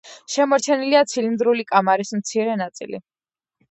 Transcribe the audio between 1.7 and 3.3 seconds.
კამარის მცირე ნაწილი.